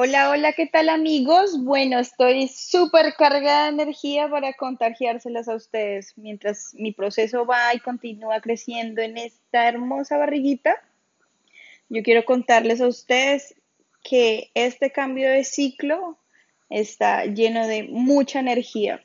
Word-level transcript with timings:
Hola, 0.00 0.30
hola, 0.30 0.52
¿qué 0.52 0.66
tal 0.66 0.90
amigos? 0.90 1.60
Bueno, 1.64 1.98
estoy 1.98 2.46
súper 2.46 3.14
cargada 3.14 3.64
de 3.64 3.70
energía 3.70 4.30
para 4.30 4.52
contagiárselas 4.52 5.48
a 5.48 5.56
ustedes 5.56 6.16
mientras 6.16 6.72
mi 6.74 6.92
proceso 6.92 7.44
va 7.44 7.74
y 7.74 7.80
continúa 7.80 8.40
creciendo 8.40 9.02
en 9.02 9.18
esta 9.18 9.66
hermosa 9.66 10.16
barriguita. 10.16 10.80
Yo 11.88 12.04
quiero 12.04 12.24
contarles 12.24 12.80
a 12.80 12.86
ustedes 12.86 13.56
que 14.04 14.52
este 14.54 14.92
cambio 14.92 15.28
de 15.28 15.42
ciclo 15.42 16.16
está 16.70 17.24
lleno 17.24 17.66
de 17.66 17.82
mucha 17.82 18.38
energía. 18.38 19.02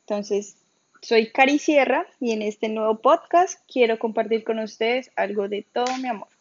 Entonces, 0.00 0.58
soy 1.00 1.32
Cari 1.32 1.58
Sierra 1.58 2.06
y 2.20 2.32
en 2.32 2.42
este 2.42 2.68
nuevo 2.68 3.00
podcast 3.00 3.58
quiero 3.72 3.98
compartir 3.98 4.44
con 4.44 4.58
ustedes 4.58 5.10
algo 5.16 5.48
de 5.48 5.62
todo 5.62 5.96
mi 5.96 6.08
amor. 6.08 6.33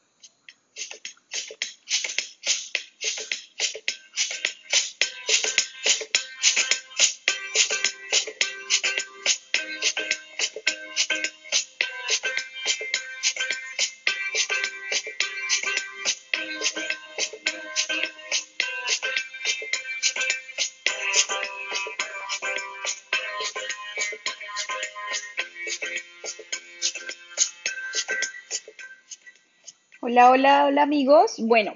Hola, 30.14 30.30
hola, 30.30 30.66
hola 30.66 30.84
amigos. 30.84 31.38
Bueno, 31.40 31.76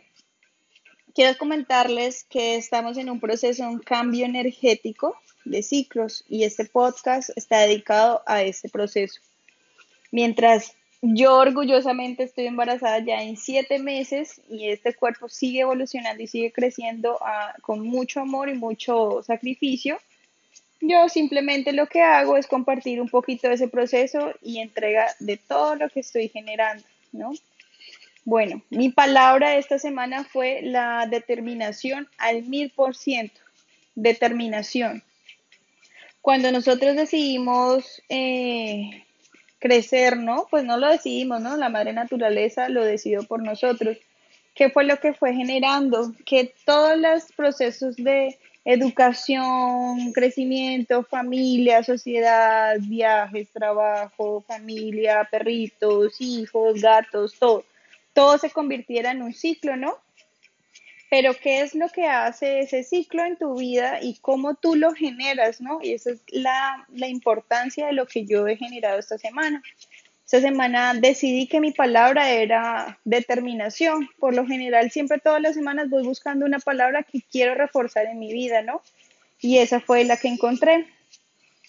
quiero 1.15 1.35
comentarles 1.39 2.23
que 2.25 2.55
estamos 2.55 2.99
en 2.99 3.09
un 3.09 3.19
proceso, 3.19 3.67
un 3.67 3.79
cambio 3.79 4.27
energético 4.27 5.15
de 5.43 5.63
ciclos 5.63 6.23
y 6.29 6.43
este 6.43 6.65
podcast 6.65 7.31
está 7.35 7.61
dedicado 7.61 8.21
a 8.27 8.43
este 8.43 8.69
proceso. 8.69 9.19
Mientras 10.11 10.75
yo 11.01 11.33
orgullosamente 11.33 12.21
estoy 12.21 12.45
embarazada 12.45 12.99
ya 12.99 13.23
en 13.23 13.37
siete 13.37 13.79
meses 13.79 14.39
y 14.47 14.69
este 14.69 14.93
cuerpo 14.93 15.29
sigue 15.29 15.61
evolucionando 15.61 16.21
y 16.21 16.27
sigue 16.27 16.51
creciendo 16.51 17.17
ah, 17.21 17.55
con 17.61 17.87
mucho 17.87 18.19
amor 18.19 18.49
y 18.49 18.53
mucho 18.53 19.23
sacrificio, 19.23 19.97
yo 20.79 21.09
simplemente 21.09 21.73
lo 21.73 21.87
que 21.87 22.03
hago 22.03 22.37
es 22.37 22.45
compartir 22.45 23.01
un 23.01 23.09
poquito 23.09 23.47
de 23.47 23.55
ese 23.55 23.67
proceso 23.67 24.31
y 24.43 24.59
entrega 24.59 25.07
de 25.19 25.37
todo 25.37 25.75
lo 25.75 25.89
que 25.89 26.01
estoy 26.01 26.29
generando, 26.29 26.83
¿no? 27.11 27.33
Bueno, 28.27 28.61
mi 28.69 28.89
palabra 28.89 29.55
esta 29.55 29.79
semana 29.79 30.25
fue 30.25 30.59
la 30.61 31.07
determinación 31.09 32.09
al 32.17 32.43
mil 32.43 32.69
por 32.71 32.93
ciento. 32.93 33.39
Determinación. 33.95 35.01
Cuando 36.19 36.51
nosotros 36.51 36.97
decidimos 36.97 38.03
eh, 38.09 39.05
crecer, 39.59 40.17
¿no? 40.17 40.45
Pues 40.51 40.65
no 40.65 40.75
lo 40.75 40.89
decidimos, 40.89 41.39
¿no? 41.39 41.55
La 41.55 41.69
madre 41.69 41.93
naturaleza 41.93 42.67
lo 42.67 42.83
decidió 42.83 43.23
por 43.23 43.41
nosotros. 43.41 43.95
¿Qué 44.53 44.69
fue 44.71 44.83
lo 44.83 44.99
que 44.99 45.13
fue 45.13 45.33
generando? 45.33 46.11
Que 46.25 46.53
todos 46.65 46.97
los 46.97 47.31
procesos 47.31 47.95
de 47.95 48.37
educación, 48.65 50.11
crecimiento, 50.11 51.03
familia, 51.03 51.81
sociedad, 51.81 52.75
viajes, 52.77 53.47
trabajo, 53.53 54.43
familia, 54.45 55.25
perritos, 55.31 56.19
hijos, 56.19 56.81
gatos, 56.81 57.33
todo 57.39 57.63
todo 58.17 58.39
se 58.39 58.49
convirtiera 58.49 59.11
en 59.11 59.21
un 59.21 59.31
ciclo, 59.31 59.77
¿no? 59.77 59.95
Pero 61.07 61.35
¿qué 61.35 61.61
es 61.61 61.75
lo 61.75 61.87
que 61.89 62.07
hace 62.07 62.61
ese 62.61 62.83
ciclo 62.83 63.23
en 63.23 63.37
tu 63.37 63.55
vida 63.55 63.99
y 64.01 64.17
cómo 64.21 64.55
tú 64.55 64.73
lo 64.73 64.91
generas, 64.95 65.61
¿no? 65.61 65.77
Y 65.83 65.93
esa 65.93 66.09
es 66.09 66.23
la, 66.31 66.87
importancia 67.07 67.85
de 67.85 67.93
lo 67.93 68.07
que 68.07 68.25
yo 68.25 68.47
he 68.47 68.57
generado 68.57 68.97
esta 68.97 69.19
semana. 69.19 69.61
Esta 70.25 70.41
semana 70.41 70.95
decidí 70.95 71.45
que 71.45 71.59
mi 71.59 71.73
palabra 71.73 72.31
era 72.31 72.97
determinación. 73.05 74.09
Por 74.17 74.33
lo 74.33 74.47
general, 74.47 74.89
siempre 74.89 75.19
todas 75.19 75.39
las 75.39 75.53
semanas 75.53 75.87
voy 75.87 76.01
buscando 76.01 76.43
una 76.43 76.57
palabra 76.57 77.03
que 77.03 77.21
quiero 77.21 77.53
reforzar 77.53 78.07
en 78.07 78.17
mi 78.17 78.33
vida, 78.33 78.63
¿no? 78.63 78.81
Y 79.39 79.59
esa 79.59 79.79
fue 79.79 80.05
la 80.05 80.17
que 80.17 80.27
encontré. 80.27 80.87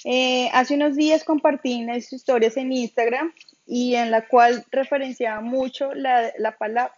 Eh, 0.07 0.49
hace 0.55 0.77
unos 0.77 0.97
días 0.97 1.25
compartí 1.25 1.83
unas 1.83 2.11
historias 2.11 2.57
en 2.57 2.73
Instagram 2.73 3.35
y 3.69 3.95
en 3.95 4.11
la 4.11 4.27
cual 4.27 4.65
referenciaba 4.73 5.43
mucho 5.43 5.95
la, 5.95 6.33
la 6.39 6.57
palabra. 6.57 6.95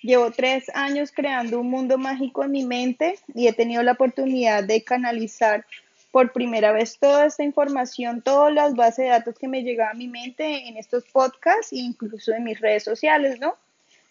Llevo 0.00 0.32
tres 0.32 0.68
años 0.74 1.12
creando 1.14 1.60
un 1.60 1.70
mundo 1.70 1.98
mágico 1.98 2.42
en 2.42 2.50
mi 2.50 2.64
mente 2.64 3.18
y 3.34 3.46
he 3.46 3.52
tenido 3.52 3.82
la 3.82 3.92
oportunidad 3.92 4.64
de 4.64 4.82
canalizar 4.82 5.64
por 6.10 6.32
primera 6.32 6.72
vez 6.72 6.98
toda 6.98 7.26
esta 7.26 7.44
información, 7.44 8.22
todas 8.22 8.52
las 8.52 8.74
bases 8.74 9.04
de 9.04 9.10
datos 9.10 9.38
que 9.38 9.46
me 9.46 9.62
llegaban 9.62 9.96
a 9.96 9.98
mi 9.98 10.08
mente 10.08 10.68
en 10.68 10.76
estos 10.76 11.04
podcasts 11.04 11.72
e 11.72 11.78
incluso 11.78 12.32
en 12.32 12.44
mis 12.44 12.58
redes 12.60 12.82
sociales, 12.82 13.38
¿no? 13.38 13.54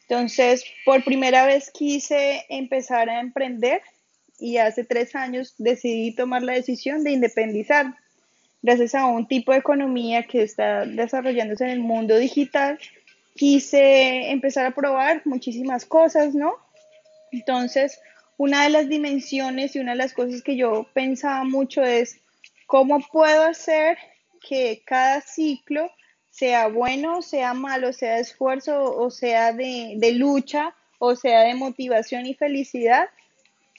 Entonces, 0.08 0.64
por 0.86 1.04
primera 1.04 1.46
vez 1.46 1.72
quise 1.72 2.46
empezar 2.50 3.10
a 3.10 3.20
emprender 3.20 3.82
y 4.40 4.58
hace 4.58 4.84
tres 4.84 5.16
años 5.16 5.56
decidí 5.58 6.14
tomar 6.14 6.42
la 6.44 6.54
decisión 6.54 7.04
de 7.04 7.12
independizar 7.12 7.96
gracias 8.62 8.96
a 8.96 9.06
un 9.06 9.28
tipo 9.28 9.52
de 9.52 9.60
economía 9.60 10.24
que 10.24 10.44
está 10.44 10.86
desarrollándose 10.86 11.66
en 11.66 11.72
el 11.72 11.80
mundo 11.80 12.18
digital, 12.18 12.80
quise 13.36 14.32
empezar 14.32 14.66
a 14.66 14.76
probar 14.76 15.22
muchísimas 15.26 15.86
cosas, 15.86 16.36
¿no? 16.36 16.54
Entonces, 17.32 18.00
una 18.38 18.64
de 18.64 18.70
las 18.70 18.90
dimensiones 18.90 19.76
y 19.76 19.80
una 19.80 19.92
de 19.92 19.98
las 19.98 20.14
cosas 20.14 20.42
que 20.42 20.56
yo 20.56 20.88
pensaba 20.94 21.44
mucho 21.44 21.84
es 21.84 22.20
cómo 22.68 23.00
puedo 23.12 23.44
hacer 23.44 23.98
que 24.48 24.82
cada 24.86 25.22
ciclo 25.22 25.92
sea 26.30 26.68
bueno, 26.68 27.22
sea 27.22 27.54
malo, 27.54 27.94
sea 27.94 28.16
de 28.16 28.22
esfuerzo 28.22 28.96
o 28.96 29.12
sea 29.12 29.54
de, 29.54 29.96
de 29.98 30.14
lucha 30.14 30.74
o 30.98 31.16
sea 31.16 31.42
de 31.42 31.56
motivación 31.56 32.26
y 32.26 32.34
felicidad, 32.34 33.10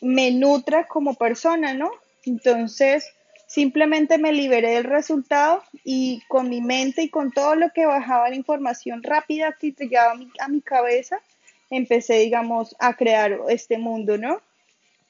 me 0.00 0.32
nutra 0.32 0.86
como 0.88 1.14
persona, 1.14 1.72
¿no? 1.72 1.90
Entonces, 2.24 3.12
Simplemente 3.52 4.16
me 4.16 4.32
liberé 4.32 4.76
del 4.76 4.84
resultado 4.84 5.62
y 5.84 6.22
con 6.26 6.48
mi 6.48 6.62
mente 6.62 7.02
y 7.02 7.10
con 7.10 7.30
todo 7.30 7.54
lo 7.54 7.68
que 7.74 7.84
bajaba 7.84 8.30
la 8.30 8.34
información 8.34 9.02
rápida 9.02 9.58
que 9.60 9.72
llegaba 9.72 10.14
a 10.38 10.48
mi, 10.48 10.62
cabeza, 10.62 11.20
empecé, 11.68 12.20
digamos, 12.20 12.74
a 12.78 12.94
crear 12.94 13.38
este 13.50 13.76
mundo, 13.76 14.16
¿no? 14.16 14.40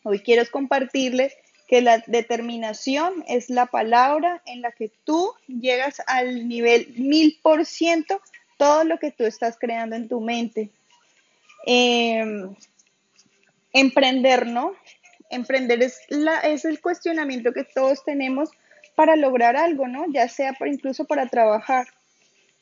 Hoy 0.02 0.18
quiero 0.18 0.42
compartirles 0.50 1.36
que 1.68 1.82
la 1.82 2.02
determinación 2.08 3.22
es 3.28 3.48
la 3.48 3.66
palabra 3.66 4.42
en 4.44 4.60
la 4.60 4.72
que 4.72 4.90
tú 5.04 5.32
llegas 5.46 6.02
al 6.08 6.48
nivel 6.48 6.92
mil 6.96 7.38
por 7.44 7.64
ciento 7.64 8.20
todo 8.56 8.82
lo 8.82 8.98
que 8.98 9.12
tú 9.12 9.22
estás 9.22 9.56
creando 9.56 9.94
en 9.94 10.08
tu 10.08 10.20
mente. 10.20 10.70
Em, 11.64 12.56
emprender, 13.72 14.48
¿no? 14.48 14.74
Emprender 15.32 15.82
es, 15.82 16.64
el 16.64 16.80
cuestionamiento 16.82 17.54
que 17.54 17.64
todos 17.64 18.04
tenemos 18.04 18.50
para 18.94 19.16
lograr 19.16 19.56
algo, 19.56 19.88
¿no? 19.88 20.04
Ya 20.12 20.28
sea 20.28 20.52
por, 20.52 20.68
incluso 20.68 21.06
para 21.06 21.26
trabajar. 21.26 21.86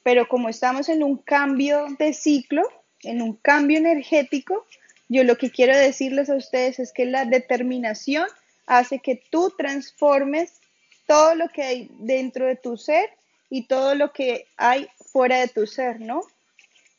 Pero 0.04 0.28
como 0.28 0.48
estamos 0.48 0.88
en 0.88 1.02
un 1.02 1.16
cambio 1.16 1.86
de 1.98 2.12
ciclo, 2.12 2.62
en 3.02 3.22
un 3.22 3.34
cambio 3.34 3.76
energético, 3.76 4.66
yo 5.08 5.24
lo 5.24 5.36
que 5.36 5.50
quiero 5.50 5.76
decirles 5.76 6.30
a 6.30 6.36
ustedes 6.36 6.78
es 6.78 6.92
que 6.92 7.06
la 7.06 7.24
determinación 7.24 8.26
hace 8.66 9.00
que 9.00 9.20
tú 9.30 9.52
transformes 9.58 10.60
todo 11.08 11.34
lo 11.34 11.48
que 11.48 11.64
hay 11.64 11.90
dentro 11.98 12.46
de 12.46 12.54
tu 12.54 12.76
ser 12.76 13.10
y 13.50 13.66
todo 13.66 13.96
lo 13.96 14.12
que 14.12 14.46
hay 14.56 14.86
fuera 15.12 15.40
de 15.40 15.48
tu 15.48 15.66
ser, 15.66 16.00
¿no? 16.00 16.20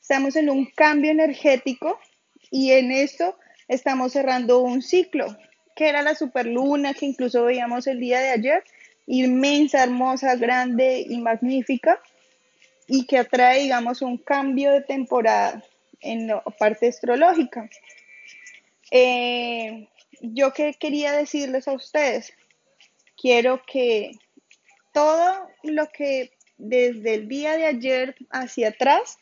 Estamos 0.02 0.36
en 0.36 0.50
un 0.50 0.66
cambio 0.66 1.12
energético 1.12 1.98
y 2.50 2.72
en 2.72 2.92
esto 2.92 3.38
estamos 3.70 4.12
cerrando 4.12 4.60
un 4.60 4.82
ciclo 4.82 5.38
que 5.76 5.90
era 5.90 6.02
la 6.02 6.16
superluna 6.16 6.94
que 6.94 7.06
incluso 7.06 7.46
veíamos 7.46 7.88
el 7.88 8.00
día 8.00 8.20
de 8.20 8.30
ayer, 8.30 8.64
inmensa, 9.08 9.84
hermosa, 9.84 10.36
grande 10.36 11.06
y 11.08 11.18
magnífica, 11.18 12.00
y 12.88 13.06
que 13.06 13.20
atrae, 13.20 13.64
digamos, 13.64 14.02
un 14.02 14.18
cambio 14.18 14.72
de 14.72 14.82
temporada 14.82 15.64
en 16.02 16.28
la 16.28 16.42
parte 16.42 16.88
astrológica. 16.88 17.70
Eh, 18.92 19.88
yo 20.22 20.54
qué 20.54 20.74
quería 20.74 21.14
decirles 21.14 21.68
a 21.68 21.74
ustedes, 21.74 22.34
quiero 23.16 23.62
que 23.66 24.12
todo 24.94 25.48
lo 25.64 25.88
que 25.88 26.32
desde 26.58 27.16
el 27.16 27.28
día 27.28 27.58
de 27.58 27.66
ayer 27.66 28.16
hacia 28.30 28.70
atrás 28.70 29.18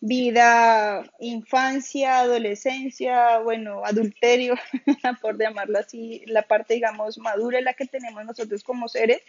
vida, 0.00 1.04
infancia, 1.18 2.20
adolescencia, 2.20 3.38
bueno, 3.38 3.84
adulterio, 3.84 4.54
por 5.20 5.38
llamarlo 5.38 5.78
así, 5.78 6.22
la 6.26 6.42
parte, 6.42 6.74
digamos, 6.74 7.18
madura 7.18 7.58
en 7.58 7.64
la 7.64 7.74
que 7.74 7.86
tenemos 7.86 8.24
nosotros 8.24 8.64
como 8.64 8.88
seres, 8.88 9.20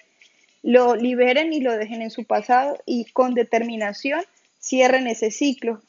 lo 0.64 0.96
liberen 0.96 1.54
y 1.54 1.60
lo 1.60 1.76
dejen 1.76 2.02
en 2.02 2.12
su 2.12 2.24
pasado 2.24 2.78
y 2.86 3.06
con 3.12 3.34
determinación 3.34 4.24
cierren 4.60 5.08
ese 5.08 5.32
ciclo. 5.32 5.82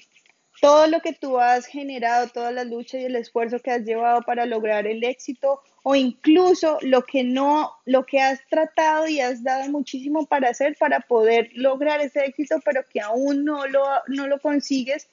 todo 0.60 0.86
lo 0.86 1.00
que 1.00 1.12
tú 1.12 1.38
has 1.38 1.66
generado, 1.66 2.28
todas 2.28 2.54
las 2.54 2.66
luchas 2.66 3.00
y 3.00 3.04
el 3.04 3.16
esfuerzo 3.16 3.58
que 3.60 3.72
has 3.72 3.82
llevado 3.82 4.22
para 4.22 4.46
lograr 4.46 4.86
el 4.86 5.02
éxito 5.04 5.60
o 5.82 5.96
incluso 5.96 6.78
lo 6.82 7.04
que 7.04 7.24
no, 7.24 7.72
lo 7.84 8.06
que 8.06 8.20
has 8.20 8.40
tratado 8.48 9.08
y 9.08 9.20
has 9.20 9.42
dado 9.42 9.68
muchísimo 9.70 10.26
para 10.26 10.50
hacer 10.50 10.76
para 10.78 11.00
poder 11.00 11.50
lograr 11.54 12.00
ese 12.00 12.24
éxito, 12.24 12.60
pero 12.64 12.82
que 12.88 13.00
aún 13.00 13.44
no 13.44 13.66
lo, 13.66 13.82
no 14.06 14.28
lo 14.28 14.38
consigues, 14.40 15.08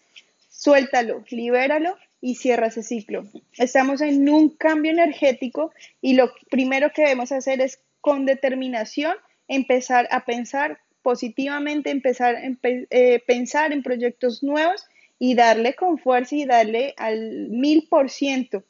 suéltalo, 0.49 1.23
libéralo 1.29 1.97
y 2.21 2.35
cierra 2.35 2.67
ese 2.67 2.83
ciclo. 2.83 3.25
Estamos 3.57 4.01
en 4.01 4.29
un 4.29 4.49
cambio 4.49 4.91
energético 4.91 5.71
y 6.01 6.13
lo 6.13 6.31
primero 6.51 6.91
que 6.93 7.03
debemos 7.03 7.31
hacer 7.31 7.61
es 7.61 7.79
con 8.01 8.25
determinación 8.25 9.15
empezar 9.47 10.07
a 10.11 10.25
pensar 10.25 10.79
positivamente, 11.01 11.89
empezar 11.89 12.35
a 12.35 12.41
eh, 12.63 13.23
pensar 13.25 13.73
en 13.73 13.81
proyectos 13.81 14.43
nuevos 14.43 14.85
y 15.17 15.33
darle 15.33 15.73
con 15.73 15.97
fuerza 15.97 16.35
y 16.35 16.45
darle 16.45 16.93
al 16.97 17.49
mil 17.49 17.87
por 17.89 18.09
ciento. 18.09 18.63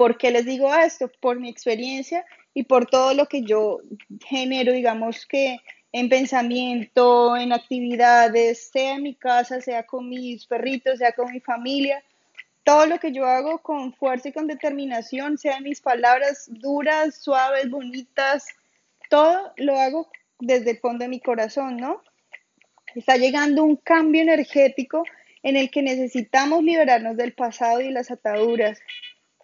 ¿Por 0.00 0.16
qué 0.16 0.30
les 0.30 0.46
digo 0.46 0.74
esto? 0.74 1.12
Por 1.20 1.38
mi 1.38 1.50
experiencia 1.50 2.24
y 2.54 2.62
por 2.62 2.86
todo 2.86 3.12
lo 3.12 3.26
que 3.26 3.42
yo 3.42 3.80
genero, 4.24 4.72
digamos 4.72 5.26
que 5.26 5.58
en 5.92 6.08
pensamiento, 6.08 7.36
en 7.36 7.52
actividades, 7.52 8.70
sea 8.70 8.94
en 8.94 9.02
mi 9.02 9.14
casa, 9.14 9.60
sea 9.60 9.82
con 9.84 10.08
mis 10.08 10.46
perritos, 10.46 11.00
sea 11.00 11.12
con 11.12 11.30
mi 11.30 11.40
familia. 11.40 12.02
Todo 12.64 12.86
lo 12.86 12.98
que 12.98 13.12
yo 13.12 13.26
hago 13.26 13.58
con 13.58 13.92
fuerza 13.92 14.30
y 14.30 14.32
con 14.32 14.46
determinación, 14.46 15.36
sea 15.36 15.58
en 15.58 15.64
mis 15.64 15.82
palabras 15.82 16.46
duras, 16.48 17.16
suaves, 17.16 17.68
bonitas, 17.68 18.46
todo 19.10 19.52
lo 19.58 19.78
hago 19.78 20.10
desde 20.38 20.70
el 20.70 20.78
fondo 20.78 21.04
de 21.04 21.10
mi 21.10 21.20
corazón, 21.20 21.76
¿no? 21.76 22.00
Está 22.94 23.18
llegando 23.18 23.64
un 23.64 23.76
cambio 23.76 24.22
energético 24.22 25.04
en 25.42 25.58
el 25.58 25.70
que 25.70 25.82
necesitamos 25.82 26.62
liberarnos 26.62 27.18
del 27.18 27.34
pasado 27.34 27.82
y 27.82 27.90
las 27.90 28.10
ataduras. 28.10 28.80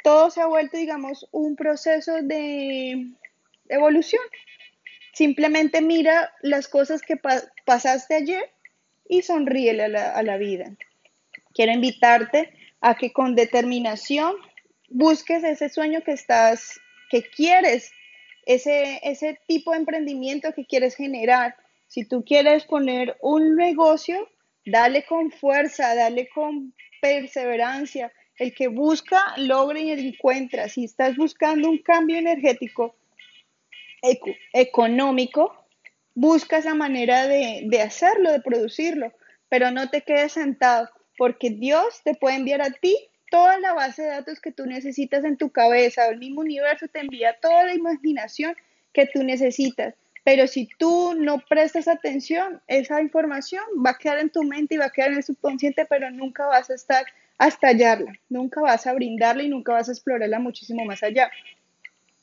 Todo 0.06 0.30
se 0.30 0.40
ha 0.40 0.46
vuelto, 0.46 0.76
digamos, 0.76 1.26
un 1.32 1.56
proceso 1.56 2.22
de 2.22 3.08
evolución. 3.68 4.22
Simplemente 5.12 5.80
mira 5.80 6.32
las 6.42 6.68
cosas 6.68 7.02
que 7.02 7.16
pasaste 7.64 8.14
ayer 8.14 8.52
y 9.08 9.22
sonríele 9.22 9.82
a 9.82 9.88
la, 9.88 10.10
a 10.10 10.22
la 10.22 10.36
vida. 10.36 10.76
Quiero 11.52 11.72
invitarte 11.72 12.52
a 12.80 12.94
que 12.94 13.12
con 13.12 13.34
determinación 13.34 14.36
busques 14.90 15.42
ese 15.42 15.70
sueño 15.70 16.02
que 16.04 16.12
estás, 16.12 16.78
que 17.10 17.24
quieres, 17.24 17.90
ese, 18.44 19.00
ese 19.02 19.40
tipo 19.48 19.72
de 19.72 19.78
emprendimiento 19.78 20.52
que 20.52 20.66
quieres 20.66 20.94
generar. 20.94 21.56
Si 21.88 22.04
tú 22.04 22.24
quieres 22.24 22.64
poner 22.64 23.16
un 23.22 23.56
negocio, 23.56 24.28
Dale 24.66 25.04
con 25.04 25.30
fuerza, 25.30 25.94
dale 25.94 26.28
con 26.28 26.74
perseverancia. 27.00 28.12
El 28.38 28.54
que 28.54 28.68
busca, 28.68 29.34
logra 29.36 29.78
y 29.80 29.90
encuentra. 29.90 30.68
Si 30.68 30.84
estás 30.84 31.16
buscando 31.16 31.70
un 31.70 31.78
cambio 31.78 32.18
energético 32.18 32.94
económico, 34.52 35.66
busca 36.14 36.58
esa 36.58 36.74
manera 36.74 37.26
de, 37.26 37.62
de 37.64 37.82
hacerlo, 37.82 38.30
de 38.30 38.40
producirlo, 38.40 39.12
pero 39.48 39.70
no 39.70 39.88
te 39.90 40.02
quedes 40.02 40.32
sentado, 40.32 40.88
porque 41.16 41.50
Dios 41.50 42.02
te 42.04 42.14
puede 42.14 42.36
enviar 42.36 42.62
a 42.62 42.70
ti 42.70 42.96
toda 43.30 43.58
la 43.58 43.72
base 43.72 44.02
de 44.02 44.08
datos 44.08 44.40
que 44.40 44.52
tú 44.52 44.66
necesitas 44.66 45.24
en 45.24 45.36
tu 45.36 45.50
cabeza, 45.50 46.06
el 46.08 46.18
mismo 46.18 46.40
universo 46.40 46.86
te 46.88 47.00
envía 47.00 47.36
toda 47.40 47.64
la 47.64 47.74
imaginación 47.74 48.54
que 48.92 49.06
tú 49.06 49.22
necesitas. 49.22 49.94
Pero 50.24 50.46
si 50.48 50.68
tú 50.78 51.14
no 51.14 51.38
prestas 51.48 51.86
atención, 51.86 52.60
esa 52.66 53.00
información 53.00 53.62
va 53.84 53.90
a 53.90 53.98
quedar 53.98 54.18
en 54.18 54.30
tu 54.30 54.42
mente 54.42 54.74
y 54.74 54.78
va 54.78 54.86
a 54.86 54.90
quedar 54.90 55.10
en 55.10 55.18
el 55.18 55.22
subconsciente, 55.22 55.86
pero 55.88 56.10
nunca 56.10 56.46
vas 56.46 56.68
a 56.70 56.74
estar 56.74 57.04
a 57.38 57.48
estallarla, 57.48 58.12
nunca 58.28 58.60
vas 58.60 58.86
a 58.86 58.94
brindarla 58.94 59.42
y 59.42 59.48
nunca 59.48 59.72
vas 59.72 59.88
a 59.88 59.92
explorarla 59.92 60.38
muchísimo 60.38 60.84
más 60.84 61.02
allá. 61.02 61.30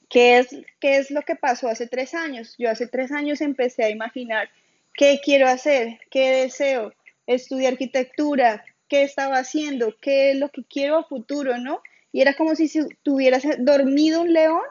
¿Qué 0.09 0.37
es, 0.39 0.55
¿Qué 0.79 0.97
es 0.97 1.11
lo 1.11 1.21
que 1.21 1.35
pasó 1.35 1.69
hace 1.69 1.87
tres 1.87 2.13
años? 2.13 2.55
Yo 2.57 2.69
hace 2.69 2.87
tres 2.87 3.11
años 3.11 3.41
empecé 3.41 3.83
a 3.83 3.89
imaginar 3.89 4.49
qué 4.93 5.19
quiero 5.23 5.47
hacer, 5.47 5.99
qué 6.11 6.31
deseo, 6.31 6.93
estudiar 7.25 7.73
arquitectura, 7.73 8.63
qué 8.87 9.03
estaba 9.03 9.37
haciendo, 9.37 9.95
qué 9.99 10.31
es 10.31 10.37
lo 10.37 10.49
que 10.49 10.63
quiero 10.63 10.97
a 10.97 11.03
futuro, 11.03 11.57
¿no? 11.57 11.81
Y 12.11 12.21
era 12.21 12.35
como 12.35 12.55
si 12.55 12.69
tuvieras 13.01 13.43
dormido 13.59 14.21
un 14.21 14.33
león 14.33 14.61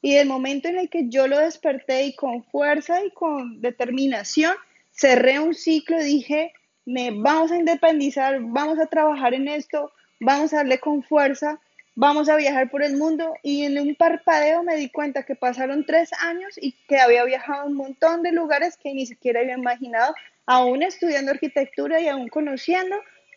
y 0.00 0.14
del 0.14 0.28
momento 0.28 0.68
en 0.68 0.78
el 0.78 0.88
que 0.88 1.08
yo 1.08 1.26
lo 1.26 1.38
desperté 1.38 2.04
y 2.04 2.14
con 2.14 2.42
fuerza 2.44 3.04
y 3.04 3.10
con 3.10 3.60
determinación, 3.60 4.54
cerré 4.90 5.38
un 5.40 5.54
ciclo 5.54 6.00
y 6.00 6.04
dije, 6.04 6.52
me 6.92 7.10
vamos 7.10 7.52
a 7.52 7.56
independizar, 7.56 8.40
vamos 8.40 8.78
a 8.78 8.86
trabajar 8.86 9.34
en 9.34 9.48
esto, 9.48 9.92
vamos 10.18 10.52
a 10.52 10.58
darle 10.58 10.78
con 10.78 11.02
fuerza, 11.02 11.60
vamos 11.94 12.28
a 12.28 12.36
viajar 12.36 12.70
por 12.70 12.82
el 12.82 12.96
mundo 12.96 13.34
y 13.42 13.64
en 13.64 13.78
un 13.78 13.94
parpadeo 13.94 14.62
me 14.62 14.76
di 14.76 14.88
cuenta 14.90 15.24
que 15.24 15.36
pasaron 15.36 15.84
tres 15.86 16.10
años 16.20 16.54
y 16.60 16.72
que 16.88 16.98
había 16.98 17.24
viajado 17.24 17.62
a 17.62 17.66
un 17.66 17.74
montón 17.74 18.22
de 18.22 18.32
lugares 18.32 18.76
que 18.76 18.94
ni 18.94 19.06
siquiera 19.06 19.40
había 19.40 19.54
imaginado, 19.54 20.14
aún 20.46 20.82
estudiando 20.82 21.30
arquitectura 21.30 22.00
y 22.00 22.08
aún 22.08 22.28
conociendo 22.28 22.96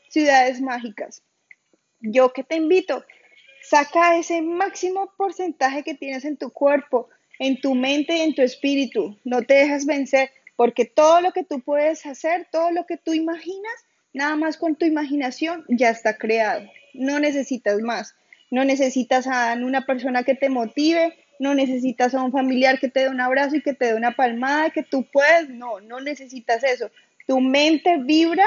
ciudades 0.10 0.62
mágicas. 0.62 1.22
Yo 2.00 2.34
que 2.34 2.44
te 2.44 2.56
invito 2.56 3.04
Saca 3.64 4.18
ese 4.18 4.42
máximo 4.42 5.14
porcentaje 5.16 5.84
que 5.84 5.94
tienes 5.94 6.26
en 6.26 6.36
tu 6.36 6.50
cuerpo, 6.52 7.08
en 7.40 7.62
tu 7.62 7.76
mente 7.76 8.18
y 8.18 8.20
en 8.20 8.36
tu 8.36 8.42
espíritu. 8.42 9.18
No 9.24 9.42
te 9.42 9.54
dejas 9.54 9.86
vencer, 9.86 10.32
porque 10.56 10.86
todo 10.86 11.22
lo 11.22 11.32
que 11.32 11.44
tú 11.44 11.62
puedes 11.62 12.06
hacer, 12.06 12.48
todo 12.52 12.72
lo 12.72 12.86
que 12.86 12.98
tú 12.98 13.14
imaginas, 13.14 13.74
nada 14.14 14.36
más 14.36 14.58
con 14.58 14.76
tu 14.76 14.86
imaginación 14.86 15.66
ya 15.68 15.90
está 15.90 16.18
creado. 16.18 16.70
No 16.94 17.20
necesitas 17.20 17.80
más. 17.80 18.16
No 18.52 18.64
necesitas 18.64 19.26
a 19.28 19.54
una 19.54 19.86
persona 19.86 20.24
que 20.24 20.36
te 20.36 20.50
motive, 20.50 21.18
no 21.40 21.56
necesitas 21.56 22.14
a 22.14 22.22
un 22.22 22.32
familiar 22.32 22.80
que 22.80 22.90
te 22.90 23.02
dé 23.02 23.10
un 23.10 23.20
abrazo 23.20 23.56
y 23.56 23.62
que 23.62 23.74
te 23.74 23.88
dé 23.88 23.94
una 23.96 24.16
palmada, 24.16 24.70
que 24.70 24.84
tú 24.84 25.08
puedes. 25.12 25.50
No, 25.50 25.82
no 25.82 26.00
necesitas 26.00 26.64
eso. 26.64 26.92
Tu 27.28 27.40
mente 27.40 27.98
vibra 27.98 28.46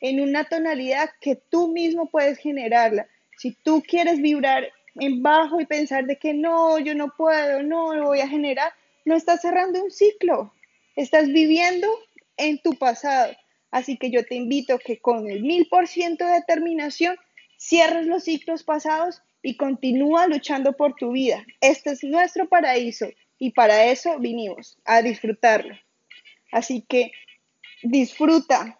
en 0.00 0.20
una 0.20 0.44
tonalidad 0.44 1.10
que 1.20 1.36
tú 1.36 1.68
mismo 1.68 2.06
puedes 2.06 2.38
generarla. 2.38 3.08
Si 3.36 3.52
tú 3.52 3.82
quieres 3.82 4.20
vibrar 4.20 4.70
en 4.96 5.22
bajo 5.22 5.60
y 5.60 5.66
pensar 5.66 6.04
de 6.06 6.16
que 6.16 6.34
no, 6.34 6.78
yo 6.78 6.94
no 6.94 7.12
puedo, 7.16 7.62
no 7.62 7.94
lo 7.94 8.06
voy 8.06 8.20
a 8.20 8.28
generar, 8.28 8.72
no 9.04 9.16
estás 9.16 9.40
cerrando 9.40 9.82
un 9.82 9.90
ciclo, 9.90 10.52
estás 10.96 11.28
viviendo 11.28 11.88
en 12.36 12.58
tu 12.58 12.74
pasado. 12.74 13.34
Así 13.70 13.96
que 13.96 14.10
yo 14.10 14.24
te 14.24 14.34
invito 14.34 14.78
que 14.78 14.98
con 14.98 15.30
el 15.30 15.42
mil 15.42 15.66
por 15.68 15.88
ciento 15.88 16.26
de 16.26 16.34
determinación 16.34 17.16
cierres 17.56 18.06
los 18.06 18.24
ciclos 18.24 18.64
pasados 18.64 19.22
y 19.42 19.56
continúa 19.56 20.26
luchando 20.26 20.74
por 20.74 20.94
tu 20.94 21.12
vida. 21.12 21.44
Este 21.60 21.90
es 21.90 22.04
nuestro 22.04 22.48
paraíso 22.48 23.08
y 23.38 23.50
para 23.50 23.86
eso 23.86 24.18
vinimos, 24.18 24.78
a 24.84 25.02
disfrutarlo. 25.02 25.74
Así 26.52 26.84
que 26.88 27.12
disfruta, 27.82 28.78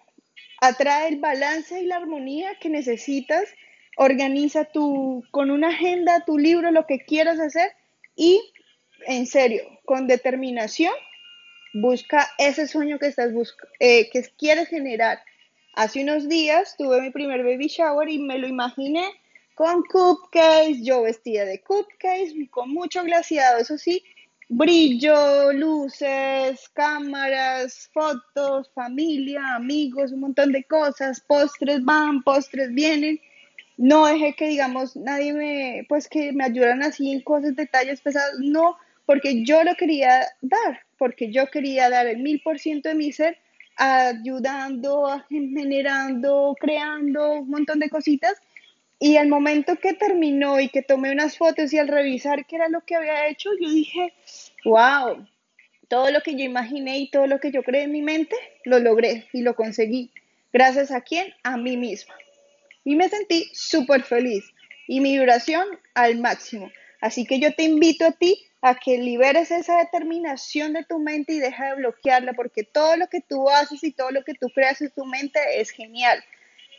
atrae 0.61 1.09
el 1.09 1.21
balance 1.21 1.81
y 1.81 1.87
la 1.87 1.97
armonía 1.97 2.57
que 2.61 2.69
necesitas 2.69 3.45
organiza 3.97 4.64
tu, 4.64 5.25
con 5.31 5.50
una 5.50 5.69
agenda, 5.69 6.25
tu 6.25 6.38
libro, 6.38 6.71
lo 6.71 6.87
que 6.87 7.00
quieras 7.00 7.40
hacer 7.40 7.73
y 8.16 8.40
en 9.07 9.26
serio, 9.26 9.64
con 9.85 10.07
determinación, 10.07 10.95
busca 11.73 12.29
ese 12.38 12.67
sueño 12.67 12.99
que 12.99 13.07
estás 13.07 13.33
eh, 13.81 14.11
que 14.11 14.23
quieres 14.38 14.69
generar. 14.69 15.21
Hace 15.75 16.02
unos 16.02 16.29
días 16.29 16.75
tuve 16.76 17.00
mi 17.00 17.11
primer 17.11 17.43
baby 17.43 17.69
shower 17.69 18.09
y 18.09 18.19
me 18.19 18.38
lo 18.38 18.47
imaginé 18.47 19.09
con 19.55 19.83
cupcakes, 19.85 20.83
yo 20.83 21.02
vestía 21.02 21.45
de 21.45 21.61
cupcakes, 21.62 22.35
con 22.50 22.71
mucho 22.71 23.02
glaciado, 23.05 23.59
eso 23.59 23.79
sí, 23.79 24.02
brillo, 24.49 25.52
luces, 25.52 26.69
cámaras, 26.75 27.91
fotos, 27.93 28.71
familia, 28.75 29.57
amigos, 29.57 30.12
un 30.12 30.21
montón 30.21 30.52
de 30.52 30.64
cosas, 30.64 31.21
postres 31.21 31.85
van, 31.85 32.23
postres 32.23 32.73
vienen 32.73 33.21
no 33.76 34.07
dejé 34.07 34.35
que, 34.35 34.49
digamos, 34.49 34.97
nadie 34.97 35.33
me, 35.33 35.87
pues 35.88 36.09
que 36.09 36.33
me 36.33 36.45
ayudaran 36.45 36.83
así 36.83 37.11
en 37.11 37.21
cosas, 37.21 37.57
detalles 37.57 38.00
pesados, 38.00 38.38
no, 38.38 38.76
porque 39.06 39.44
yo 39.44 39.64
lo 39.64 39.75
quería 39.75 40.26
dar, 40.40 40.80
porque 40.99 41.30
yo 41.30 41.49
quería 41.50 41.90
dar 41.90 42.06
el 42.06 42.18
mil 42.18 42.40
por 42.40 42.59
ciento 42.59 42.88
de 42.88 42.94
mi 42.94 43.12
ser, 43.12 43.38
ayudando, 43.76 45.25
generando, 45.28 46.56
creando 46.61 47.32
un 47.40 47.50
montón 47.50 47.78
de 47.78 47.90
cositas. 47.90 48.35
Y 48.99 49.16
al 49.16 49.28
momento 49.28 49.76
que 49.76 49.94
terminó 49.94 50.61
y 50.61 50.68
que 50.68 50.82
tomé 50.82 51.11
unas 51.11 51.37
fotos 51.37 51.73
y 51.73 51.78
al 51.78 51.88
revisar 51.88 52.47
qué 52.47 52.56
era 52.56 52.68
lo 52.68 52.82
que 52.82 52.94
había 52.94 53.26
hecho, 53.26 53.50
yo 53.61 53.68
dije, 53.68 54.12
wow, 54.64 55.26
todo 55.88 56.11
lo 56.11 56.21
que 56.21 56.37
yo 56.37 56.44
imaginé 56.44 56.99
y 56.99 57.11
todo 57.11 57.26
lo 57.26 57.40
que 57.40 57.50
yo 57.50 57.64
creé 57.64 57.82
en 57.82 57.92
mi 57.92 58.02
mente, 58.02 58.37
lo 58.64 58.78
logré 58.78 59.26
y 59.32 59.42
lo 59.42 59.56
conseguí. 59.56 60.12
¿Gracias 60.52 60.92
a 60.92 61.00
quién? 61.00 61.35
A 61.42 61.56
mí 61.56 61.76
misma 61.76 62.14
y 62.85 62.97
me 62.97 63.09
sentí 63.09 63.49
súper 63.52 64.02
feliz 64.02 64.44
y 64.88 65.00
mi 65.00 65.16
vibración 65.18 65.66
al 65.94 66.18
máximo. 66.18 66.71
Así 67.00 67.25
que 67.25 67.38
yo 67.38 67.54
te 67.54 67.64
invito 67.64 68.04
a 68.06 68.12
ti 68.12 68.47
a 68.62 68.76
que 68.76 68.97
liberes 68.97 69.50
esa 69.50 69.76
determinación 69.78 70.73
de 70.73 70.85
tu 70.85 71.00
mente 71.00 71.35
y 71.35 71.40
deja 71.40 71.66
de 71.66 71.75
bloquearla 71.75 72.33
porque 72.33 72.62
todo 72.62 72.97
lo 72.97 73.09
que 73.09 73.21
tú 73.21 73.50
haces 73.50 73.83
y 73.83 73.90
todo 73.92 74.12
lo 74.12 74.23
que 74.23 74.35
tú 74.35 74.49
creas 74.54 74.81
en 74.81 74.92
tu 74.92 75.04
mente 75.04 75.40
es 75.61 75.71
genial. 75.71 76.23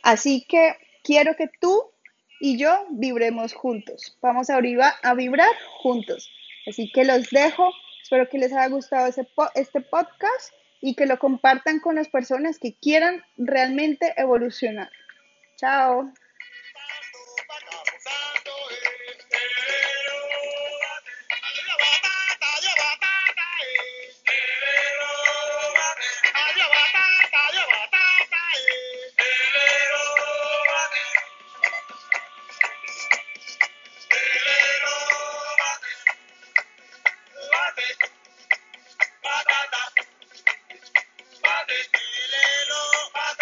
Así 0.02 0.46
que 0.48 0.76
quiero 1.02 1.36
que 1.36 1.50
tú 1.60 1.90
y 2.40 2.56
yo 2.56 2.86
vibremos 2.90 3.52
juntos. 3.52 4.16
Vamos 4.22 4.48
a, 4.48 4.56
a 5.02 5.14
vibrar 5.14 5.54
juntos. 5.82 6.30
Así 6.66 6.90
que 6.90 7.04
los 7.04 7.28
dejo. 7.30 7.70
Espero 8.02 8.28
que 8.30 8.38
les 8.38 8.52
haya 8.52 8.68
gustado 8.68 9.06
este 9.54 9.80
podcast 9.82 10.54
y 10.80 10.94
que 10.94 11.06
lo 11.06 11.18
compartan 11.18 11.80
con 11.80 11.96
las 11.96 12.08
personas 12.08 12.58
que 12.58 12.74
quieran 12.74 13.22
realmente 13.36 14.14
evolucionar. 14.16 14.90
Chao. 15.56 16.12